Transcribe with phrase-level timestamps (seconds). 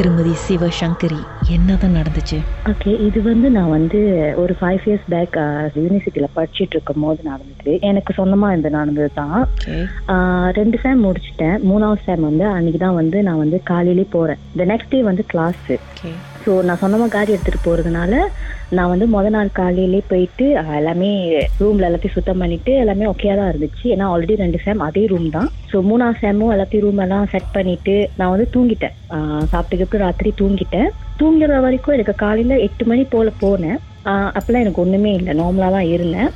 [0.00, 1.18] திருமதி சிவசங்கரி
[1.54, 2.36] என்னதான் நடந்துச்சு?
[2.70, 3.98] ஓகே இது வந்து நான் வந்து
[4.42, 5.36] ஒரு ஃபைவ் இயர்ஸ் பேக்
[5.78, 7.72] யூனிவர்சிட்டியில் படிச்சுட்டு இருக்கும் போது நடந்தது.
[7.88, 9.40] எனக்கு சொந்தமாக இந்த நடந்தது தான்
[10.58, 11.58] ரெண்டு சேம் முடிச்சிட்டேன்.
[11.70, 15.76] மூணாவது சேம் வந்து அன்னைக்கு தான் வந்து நான் வந்து காலையிலே போகிறேன் த நெக்ஸ்ட் டே வந்து கிளாஸு
[16.42, 18.12] ஸோ நான் சொந்தமாக காடி எடுத்துகிட்டு போகிறதுனால
[18.70, 20.46] நான் வந்து மொதல் நாள் காலையிலே போயிட்டு
[20.76, 21.10] எல்லாமே
[21.60, 23.84] ரூமில் எல்லாத்தையும் சுத்தம் பண்ணிவிட்டு எல்லாமே ஓகே தான் இருந்துச்சு.
[23.88, 25.48] ஏன்னா ஆல்ரெடி ரெண்டு சேம் அதே ரூம் தான்.
[25.70, 28.94] ஸோ மூணாவது சேமும் எல்லாத்தையும் ரூம் எல்லாம் செட் பண்ணிவிட்டு நான் வந்து தூங்கிட்டேன்.
[29.10, 30.88] அஹ், சாப்பிட்டுக்கிட்டு ராத்திரி தூங்கிட்டேன்.
[31.18, 33.78] தூங்குற வரைக்கும் எனக்கு காலையில் எட்டு மணி போல் போனேன்.
[34.34, 35.32] அப்போல்லாம் எனக்கு ஒன்றுமே இல்லை.
[35.34, 36.30] நார்மலாக தான் இருந்தேன்.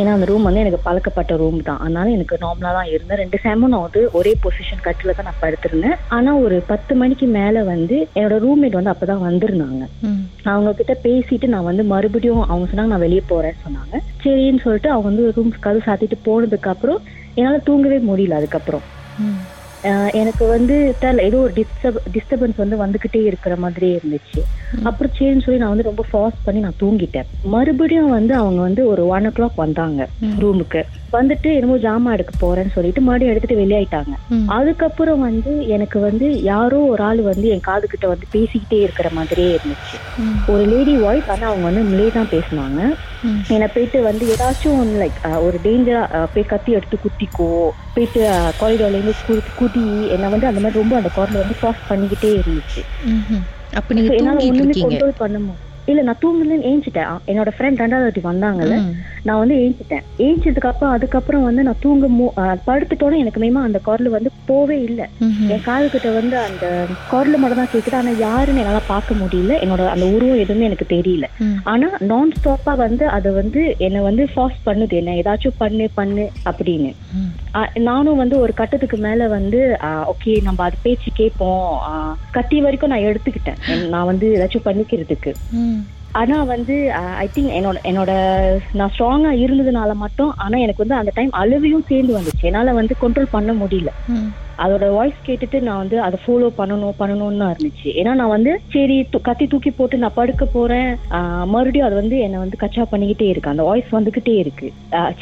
[0.00, 1.80] ஏன்னா அந்த ரூம் வந்து எனக்கு பழக்கப்பட்ட ரூம் தான்.
[1.84, 3.20] அதனால எனக்கு நார்மலாக தான் இருந்தேன்.
[3.22, 5.96] ரெண்டு சேமும் நான் வந்து ஒரே பொசிஷன் கட்டில் தான் நான் படுத்திருந்தேன்.
[6.16, 9.82] ஆனால் ஒரு பத்து மணிக்கு மேலே வந்து என்னோட ரூம்மேட் வந்து அப்போ தான் வந்திருந்தாங்க.
[10.52, 13.94] அவங்க கிட்ட பேசிட்டு நான் வந்து மறுபடியும் அவங்க சொன்னாங்க நான் வெளியே போறேன்னு சொன்னாங்க.
[14.24, 17.00] சரின்னு சொல்லிட்டு அவங்க வந்து ரூம் கதவு சாத்திட்டு போனதுக்கு அப்புறம்
[17.38, 18.86] என்னால தூங்கவே முடியல அதுக்கப்புறம்.
[20.12, 24.40] எனக்கு வந்து தெரியல ஏதோ ஒரு டிஸ்டர்ப் டிஸ்டர்பன்ஸ் வந்து வந்துகிட்டே இருக்கிற மாதிரியே இருந்துச்சு.
[24.84, 27.28] அப்புறம் சரின்னு சொல்லி நான் வந்து ரொம்ப ஃபாஸ்ட் பண்ணி நான் தூங்கிட்டேன்.
[27.42, 30.82] மறுபடியும் வந்து அவங்க வந்து ஒரு ஒன் ஓ கிளாக் வந்தாங்க ரூமுக்கு
[31.14, 34.14] வந்துட்டு என்னமோ ஜாமான் எடுக்க போறேன்னு சொல்லிட்டு மறுபடியும் எடுத்துட்டு வெளியாயிட்டாங்க.
[34.56, 39.50] அதுக்கப்புறம் வந்து எனக்கு வந்து யாரோ ஒரு ஆள் வந்து என் காது கிட்ட வந்து பேசிக்கிட்டே இருக்கிற மாதிரியே
[39.56, 39.96] இருந்துச்சு.
[40.52, 42.80] ஒரு லேடி வாய்ஸ் ஆனா அவங்க வந்து மிலே தான் பேசினாங்க.
[43.54, 46.02] என்னை போயிட்டு வந்து ஏதாச்சும் லைக் ஒரு டேஞ்சரா
[46.34, 47.50] போய் கத்தி எடுத்து குத்திக்கோ
[47.96, 48.22] போயிட்டு
[48.60, 52.82] காரிடோர்ல இருந்து குதி என்னை வந்து அந்த மாதிரி ரொம்ப அந்த குரல் வந்து ஃபாஸ்ட் பண்ணிக்கிட்டே இருந்துச்சு.
[53.80, 57.08] அப்ப நீங்க என்னால ஒண்ணுமே கண்ட்ரோல் பண்ண முடியும் இல்ல நான் தூங்கலன்னு ஏஞ்சிட்டேன்.
[57.30, 58.76] என்னோட ஃப்ரெண்ட் ரெண்டாவது வாட்டி வந்தாங்கல்ல.
[59.22, 60.04] நான் வந்து ஏஞ்சிட்டேன்.
[60.18, 62.08] ஏஞ்சதுக்கு அப்புறம் அதுக்கப்புறம் வந்து நான் தூங்க
[62.68, 65.06] படுத்துட்டோன்னே எனக்கு மேமா அந்த குரல் வந்து போவே இல்லை.
[65.52, 66.66] என் காது கிட்ட வந்து அந்த
[67.06, 67.94] குரல் மட்டும் தான் கேக்குது.
[67.94, 69.56] ஆனா யாருன்னு என்னால பார்க்க முடியல.
[69.64, 71.28] என்னோட அந்த உருவம் எதுவுமே எனக்கு தெரியல.
[71.64, 74.96] ஆனா நான் ஸ்டாப்பா வந்து அது வந்து என்னை வந்து ஃபாஸ்ட் பண்ணுது.
[75.02, 76.92] என்ன ஏதாச்சும் பண்ணு பண்ணு அப்படின்னு.
[77.80, 79.60] நானும் வந்து ஒரு கட்டத்துக்கு மேல வந்து
[80.12, 81.66] ஓகே நம்ம அது பேச்சு கேட்போம்.
[81.78, 83.58] கட்டி கத்தி வரைக்கும் நான் எடுத்துக்கிட்டேன்.
[83.88, 85.32] நான் வந்து ஏதாச்சும் பண்ணிக்கிறதுக்கு.
[86.20, 86.74] ஆனா வந்து
[87.24, 88.12] ஐ திங்க் என்னோட என்னோட
[88.78, 92.44] நான் ஸ்ட்ராங்கா இருந்ததுனால மட்டும் ஆனா எனக்கு வந்து அந்த டைம் அழுவையும் சேர்ந்து வந்துச்சு.
[92.50, 93.90] என்னால வந்து கண்ட்ரோல் பண்ண முடியல.
[94.64, 97.88] அதோட வாய்ஸ் கேட்டுட்டு நான் வந்து அதை ஃபாலோ பண்ணணும் பண்ணணும்னு இருந்துச்சு.
[98.00, 98.96] ஏன்னா நான் வந்து சரி
[99.28, 100.90] கத்தி தூக்கி போட்டு நான் படுக்க போறேன்.
[101.52, 103.52] மறுபடியும் அது வந்து என்னை வந்து கச்சா பண்ணிக்கிட்டே இருக்கு.
[103.54, 104.68] அந்த வாய்ஸ் வந்துகிட்டே இருக்கு.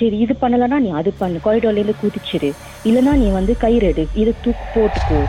[0.00, 1.44] சரி இது பண்ணலன்னா நீ அது பண்ணு.
[1.46, 2.50] காரிடோர்ல இருந்து குதிச்சிரு.
[2.90, 4.06] இல்லைன்னா நீ வந்து கயிறு எடு.
[4.22, 5.20] இது தூக்கு போட்டுக்கோ.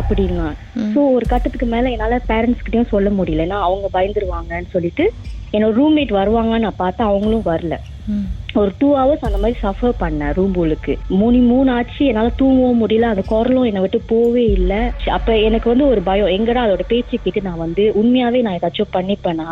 [0.00, 0.46] அப்படின்னா
[0.92, 3.46] ஸோ ஒரு கட்டத்துக்கு மேல என்னால பேரண்ட்ஸ் கிட்டயும் சொல்ல முடியல.
[3.46, 5.06] ஏன்னா அவங்க பயந்துருவாங்கன்னு சொல்லிட்டு
[5.52, 7.74] என்னோட ரூம்மேட் வருவாங்கன்னு நான் பார்த்தா அவங்களும் வரல.
[8.60, 12.04] ஒரு டூ ஹவர்ஸ் அந்த மாதிரி சஃபர் பண்ணேன் ரூம்புலுக்கு மூணு மூணு ஆச்சு.
[12.04, 13.06] என்னால தூங்கவும் முடியல.
[13.12, 14.78] அந்த குரலும் என்னை விட்டு போவே இல்லை.
[15.16, 16.26] அப்ப எனக்கு வந்து ஒரு பயம்.
[16.26, 19.48] எங்கடா அதோட பேச்சு கேட்டு நான் வந்து உண்மையாவே நான் ஏதாச்சும் பண்ணிப்பேனா.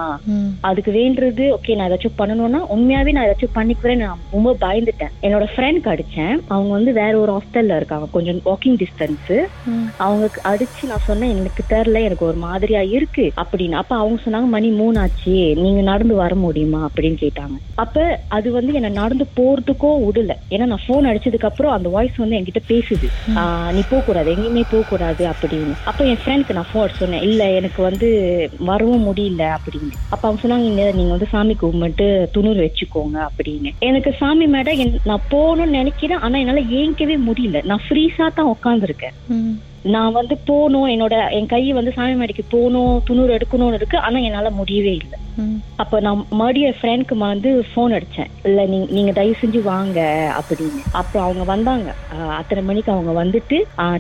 [0.61, 5.13] அதுக்கு வேண்டுறது ஓகே நான் ஏதாச்சும் பண்ணணும்னா உண்மையாவே நான் ஏதாச்சும் பண்ணிக்குவேன் நான் ரொம்ப பயந்துட்டேன்.
[5.23, 8.07] என்னோட ஃப்ரெண்ட் அடிச்சேன் அவங்க வந்து வேற ஒரு ஹாஸ்டல்ல இருக்காங்க.
[8.11, 9.35] கொஞ்சம் வாக்கிங் டிஸ்டன்ஸ்.
[9.97, 13.33] அவங்க அடிச்சு நான் சொன்னேன் எனக்கு தெரியல எனக்கு ஒரு மாதிரியா இருக்கு.
[13.37, 13.77] அப்படின்னு.
[13.83, 15.37] அப்ப அவங்க சொன்னாங்க மணி மூணு ஆச்சு.
[15.65, 16.89] நீங்க நடந்து வர முடியுமா?
[16.89, 17.57] அப்படின்னு கேட்டாங்க.
[17.75, 20.33] அப்ப அது வந்து என்ன நடந்து போறதுக்கோ விடல.
[20.51, 23.09] ஏன்னா நான் போன் அடிச்சதுக்கு அப்புறம் அந்த வாய்ஸ் வந்து என்கிட்ட பேசுது.
[23.73, 25.75] நீ போக கூடாது எங்கேயுமே போக கூடாது அப்படின்னு.
[25.85, 28.09] அப்ப என் ஃப்ரெண்டுக்கு நான் போன் சொன்னேன் இல்ல எனக்கு வந்து
[28.63, 29.93] வரவும் முடியல அப்படின்னு.
[30.11, 33.73] அப்ப அவங்க சொன்னாங்க "இல்ல, நீங்க வந்து சாமி கும்பிட்டு துணூர் வச்சுக்கோங்க அப்படின்னு.
[33.83, 37.61] எனக்கு சாமி மேடம் நான் போகணும்னு நினைக்கிறேன் ஆனா என்னால ஏங்கிக்கவே முடியல.
[37.65, 39.17] நான் ஃப்ரீஸா தான் உட்காந்துருக்கேன்.
[39.87, 44.51] நான் வந்து போகணும் என்னோட என் கை வந்து சாமி மேடைக்கு போகணும் துணூர் எடுக்கணும்னு இருக்கு ஆனா என்னால
[44.53, 45.19] முடியவே இல்லை.
[45.77, 48.31] அப்ப நான் மறுபடியும் என் ஃப்ரெண்ட்க்கு வந்து ஃபோன் அடிச்சேன்.
[48.45, 49.99] இல்ல நீங்க நீங்க தயவு செஞ்சு வாங்க
[50.39, 50.83] அப்படின்னு.
[50.93, 51.89] அப்புறம் அவங்க வந்தாங்க.
[52.39, 53.59] அத்தனை மணிக்கு அவங்க வந்துட்டு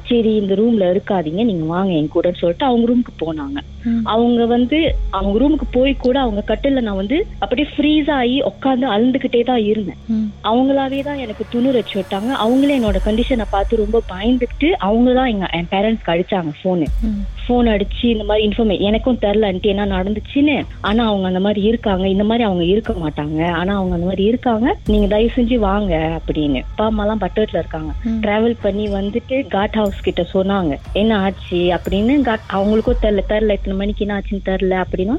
[0.08, 3.58] சரி இந்த ரூம்ல இருக்காதீங்க நீங்க வாங்க என் கூடன்னு சொல்லிட்டு அவங்க ரூமுக்கு போனாங்க.
[4.06, 4.78] அவங்க வந்து
[5.10, 10.00] அவங்க ரூமுக்கு போய் கூட அவங்க கட்டில நான் வந்து அப்படியே ஃப்ரீஸ் ஆகி உட்காந்து அழுந்துகிட்டே தான் இருந்தேன்.
[10.44, 12.30] அவங்களாவே தான் எனக்கு துணு வச்சு விட்டாங்க.
[12.44, 17.20] அவங்களே என்னோட கண்டிஷனை பார்த்து ரொம்ப பயந்துட்டு அவங்க தான் எங்க என் பேரண்ட்ஸ்க்கு அடிச்சாங்க ஃபோனு ம்.
[17.44, 20.56] ஃபோன் அடிச்சு இந்த மாதிரி இன்ஃபர்மே எனக்கும் தெரில ஆண்டி என்ன நடந்துச்சுன்னு.
[20.80, 22.08] ஆனா அவங்க அந்த மாதிரி இருக்காங்க.
[22.08, 23.40] இந்த மாதிரி அவங்க இருக்க மாட்டாங்க.
[23.60, 24.76] ஆனா அவங்க அந்த மாதிரி இருக்காங்க.
[24.86, 26.60] நீங்க தயவு செஞ்சு வாங்க அப்படின்னு.
[26.70, 27.92] அப்பா அம்மா எல்லாம் பட்டர்ல இருக்காங்க.
[28.20, 30.76] டிராவல் பண்ணி வந்துட்டு காட் ஹவுஸ் கிட்ட சொன்னாங்க.
[30.92, 35.16] என்ன ஆச்சு அப்படின்னு காட் அவங்களுக்கும் தெரில தெரில இத்தனை மணிக்கு என்ன ஆச்சுன்னு தெரில அப்படின்னா.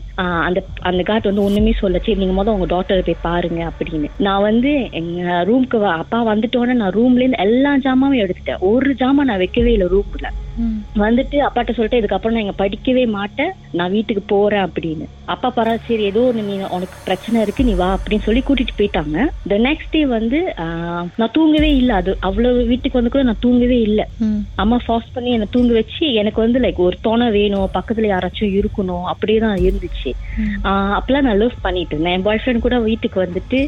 [0.47, 4.09] அந்த அந்த காட் வந்து ஒண்ணுமே சொல்லச்சு நீங்க முதல்ல உங்க டாக்டரை போய் பாருங்க அப்படின்னு.
[4.17, 8.61] நான் வந்து எங்க ரூம்க்கு அப்பா வந்துட்டோன்னே நான் ரூம்ல இருந்து எல்லா ஜாமாவும் எடுத்துட்டேன்.
[8.71, 10.27] ஒரு ஜாமான் நான் வைக்கவே இல்லை ரூம்ல.
[11.01, 13.51] வந்துட்டு அப்பாட்ட சொல்லிட்டு இதுக்கப்புறம் நான் இங்க படிக்கவே மாட்டேன்.
[13.77, 15.05] நான் வீட்டுக்கு போறேன் அப்படின்னு.
[15.33, 19.17] அப்பா பரவாயில்ல சரி ஏதோ ஒண்ணு நீ உனக்கு பிரச்சனை இருக்கு நீ வா அப்படின்னு சொல்லி கூட்டிட்டு போயிட்டாங்க.
[19.51, 20.39] த நெக்ஸ்ட் டே வந்து
[21.19, 21.93] நான் தூங்கவே இல்லை.
[22.01, 24.05] அது அவ்வளவு வீட்டுக்கு வந்து கூட நான் தூங்கவே இல்லை.
[24.63, 29.07] அம்மா ஃபாஸ்ட் பண்ணி என்னை தூங்க வச்சு எனக்கு வந்து லைக் ஒரு துணை வேணும் பக்கத்துல யாராச்சும் இருக்கணும்
[29.13, 30.13] அப்படியே தான் இருந்துச்சு.
[30.97, 32.17] அப்பெல்லாம் நான் லவ் பண்ணிட்டு இருந்தேன்.
[32.17, 33.61] என் பாய் ஃப்ரெண்ட் கூட வீட்டுக்கு வந்துட்டு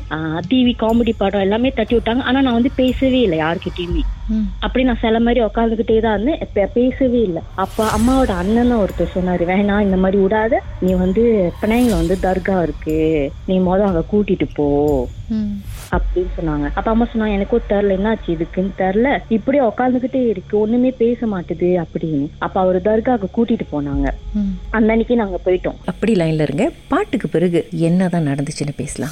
[0.52, 2.24] டிவி காமெடி படம் எல்லாமே தட்டி விட்டாங்க.
[2.30, 4.04] ஆனா நான் வந்து பேசவே இல்லை யார்கிட்டயுமே.
[4.25, 4.25] ம்
[4.60, 6.70] அப்படி நான் சில மாதிரி உட்காந்துக்கிட்டே தான் இருந்தேன்.
[6.74, 7.42] பேசவே இல்லை.
[7.56, 10.54] அப்ப அம்மாவோட அண்ணன் தான் ஒருத்தர் சொன்னாரு வேணாம் இந்த மாதிரி விடாத.
[10.80, 13.32] நீ வந்து பிணையங்கள வந்து தர்கா இருக்கு.
[13.46, 15.08] நீ மொதல் அங்க கூட்டிட்டு போ.
[15.28, 15.62] ம்.
[15.92, 16.72] அப்படின்னு சொன்னாங்க.
[16.74, 17.92] அப்ப அம்மா சொன்னாங்க எனக்கும் தெரில.
[17.92, 18.26] என்னாச்சு?
[18.28, 19.18] இதுக்குன்னு தெரில.
[19.28, 20.60] இப்படியே உட்காந்துக்கிட்டே இருக்கு.
[20.60, 21.84] ஒண்ணுமே பேச மாட்டுது.
[21.84, 22.28] அப்படின்னு.
[22.38, 24.10] அப்ப அவர் தர்காவுக்கு கூட்டிட்டு போனாங்க.
[24.34, 24.58] ம்.
[24.70, 25.76] அந்த அன்னைக்கு நாங்க போயிட்டோம்.
[25.86, 26.72] அப்படி லைன்ல இருங்க.
[26.88, 29.12] பாட்டுக்கு பிறகு என்னதான் நடந்துச்சுன்னு பேசலாம்.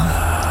[0.01, 0.50] Nirvana.